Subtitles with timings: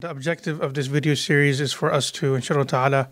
[0.00, 3.08] The objective of this video series is for us to, inshallah ta'ala,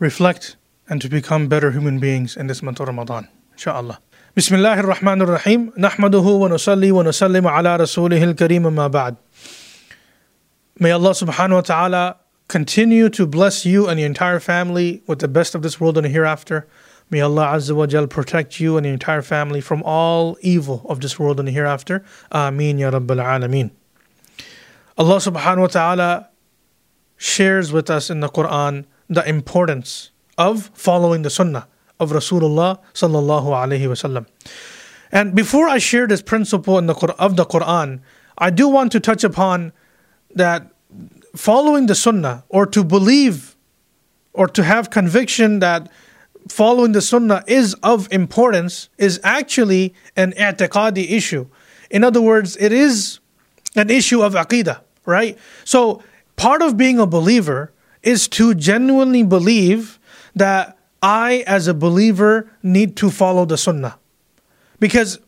[0.00, 0.56] reflect
[0.88, 3.28] and to become better human beings in this month of Ramadan.
[3.52, 4.00] Inshallah.
[4.34, 5.70] Bismillah ar-Rahman ar-Rahim.
[5.78, 9.16] Nahmaduhu wa nusalli wa nusallim ala rasulihil kareem ma ba'd.
[10.80, 12.16] May Allah subhanahu wa ta'ala
[12.48, 16.04] continue to bless you and your entire family with the best of this world and
[16.04, 16.66] the hereafter.
[17.10, 21.00] May Allah Azza wa Jal protect you and your entire family from all evil of
[21.00, 22.04] this world and the hereafter.
[22.32, 23.70] Ameen ya Rabbil Alameen.
[24.96, 26.28] Allah subhanahu wa ta'ala
[27.16, 31.66] shares with us in the Quran the importance of following the sunnah
[31.98, 34.26] of Rasulullah sallallahu alaihi wasallam.
[35.10, 38.00] And before I share this principle in the of the Quran,
[38.38, 39.72] I do want to touch upon
[40.34, 40.72] that
[41.36, 43.56] following the sunnah or to believe
[44.32, 45.90] or to have conviction that
[46.48, 51.46] following the sunnah is of importance is actually an i'tiqadi issue.
[51.90, 53.20] In other words, it is
[53.76, 55.38] an issue of aqidah, right?
[55.64, 56.02] So
[56.36, 57.72] part of being a believer
[58.02, 59.98] is to genuinely believe
[60.34, 63.98] that I, as a believer, need to follow the sunnah.
[64.80, 65.18] Because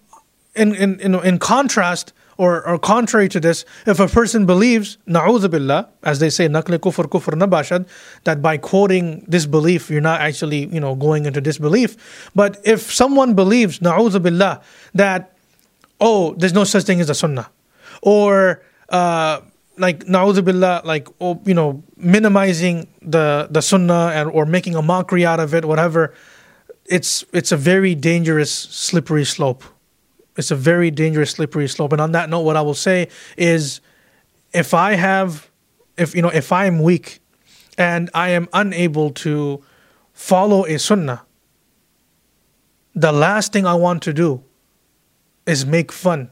[0.54, 5.88] in, in, in, in contrast, or, or contrary to this, if a person believes, na'udhu
[6.02, 7.88] as they say, nakli kufr kufr nabashad,
[8.24, 12.30] that by quoting this belief, you're not actually, you know, going into disbelief.
[12.34, 14.62] But if someone believes, na'udhu
[14.94, 15.36] that,
[16.00, 17.48] oh, there's no such thing as a sunnah,
[18.02, 19.40] or uh,
[19.78, 25.24] like na'udhu like oh, you know, minimizing the the sunnah and or making a mockery
[25.24, 26.14] out of it, whatever.
[26.86, 29.64] It's it's a very dangerous slippery slope.
[30.36, 31.92] It's a very dangerous slippery slope.
[31.92, 33.80] And on that note, what I will say is,
[34.52, 35.50] if I have,
[35.96, 37.20] if you know, if I am weak,
[37.78, 39.62] and I am unable to
[40.12, 41.22] follow a sunnah,
[42.94, 44.42] the last thing I want to do
[45.46, 46.30] is make fun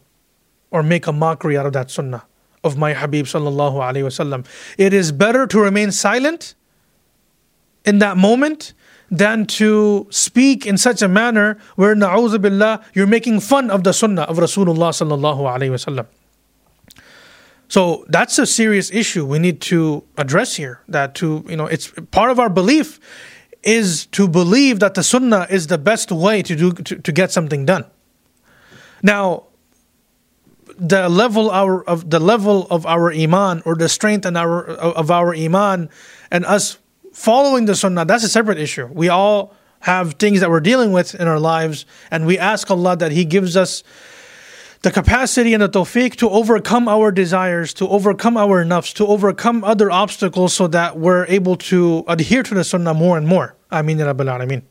[0.71, 2.25] or make a mockery out of that sunnah
[2.65, 4.47] of my Habib sallallahu alaihi wasallam.
[4.79, 6.55] It is better to remain silent
[7.85, 8.73] in that moment
[9.11, 13.93] than to speak in such a manner where na'udhu billah you're making fun of the
[13.93, 16.07] sunnah of Rasulullah sallallahu alaihi wasallam.
[17.69, 20.81] So that's a serious issue we need to address here.
[20.89, 23.01] That to you know it's part of our belief
[23.63, 27.31] is to believe that the sunnah is the best way to do to, to get
[27.31, 27.85] something done.
[29.03, 29.45] Now
[30.79, 35.11] the level our of the level of our iman or the strength and our of
[35.11, 35.89] our iman
[36.31, 36.79] and us
[37.13, 38.87] following the sunnah that's a separate issue.
[38.87, 42.97] We all have things that we're dealing with in our lives and we ask Allah
[42.97, 43.83] that he gives us
[44.83, 49.65] the capacity and the tawfiq to overcome our desires to overcome our nafs to overcome
[49.65, 53.57] other obstacles so that we're able to adhere to the sunnah more and more.
[53.73, 54.63] Amin ya rabbil alameen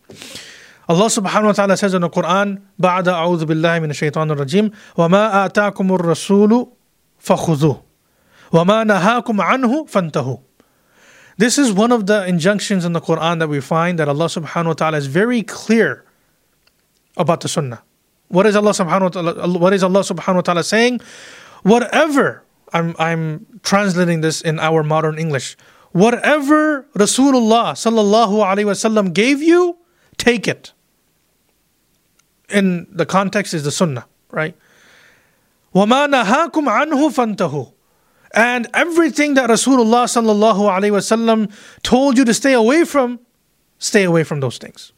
[0.89, 5.47] Allah subhanahu wa ta'ala says in the Quran, بعد أعوذ بالله من الشيطان الرجيم وما
[5.47, 6.69] آتاكم الرسول
[7.21, 7.83] فخذوه
[8.53, 10.39] وما نهاكم عنه فانتهوا
[11.37, 14.66] This is one of the injunctions in the Quran that we find that Allah subhanahu
[14.66, 16.05] wa ta'ala is very clear
[17.16, 17.83] about the sunnah.
[18.27, 21.00] What is Allah subhanahu wa ta'ala, what is Allah subhanahu wa ta'ala saying?
[21.62, 25.56] Whatever, I'm, I'm translating this in our modern English,
[25.93, 29.78] whatever Rasulullah sallallahu alayhi wasallam gave you,
[30.22, 30.72] take it.
[32.50, 34.56] In the context is the sunnah, right?
[35.75, 37.72] وَمَا نَهَاكُمْ عَنْهُ فَانْتَهُ
[38.33, 41.53] And everything that Rasulullah sallallahu alaihi wasallam
[41.83, 43.21] told you to stay away from,
[43.78, 44.93] stay away from those things.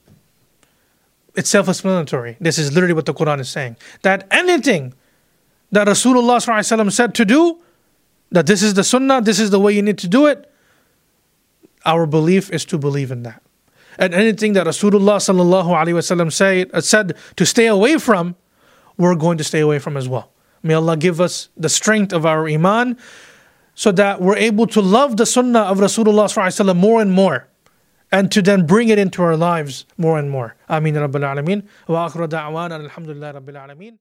[1.35, 2.37] It's self-explanatory.
[2.41, 3.77] This is literally what the Quran is saying.
[4.03, 4.95] That anything
[5.73, 7.61] that Rasulullah sallallahu said to do,
[8.31, 10.51] that this is the sunnah, this is the way you need to do it,
[11.85, 13.43] our belief is to believe in that
[13.98, 18.36] and anything that Rasulullah sallallahu alaihi wasallam say, uh, said to stay away from,
[18.98, 20.32] we're going to stay away from as well.
[20.64, 22.98] May Allah give us the strength of our iman
[23.76, 27.48] so that we're able to love the sunnah of Rasulullah sallallahu alaihi more and more
[28.12, 30.56] and to then bring it into our lives more and more.
[30.70, 31.68] Ameen Rabbil Alameen.
[31.88, 33.98] Wa akhra da'wana alhamdulillah Rabbil Alameen.